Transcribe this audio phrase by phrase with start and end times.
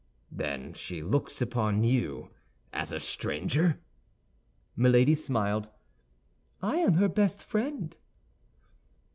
[0.31, 2.31] "Then she looks upon you
[2.73, 3.79] as a stranger?"
[4.75, 5.69] Milady smiled.
[6.59, 7.95] "I am her best friend."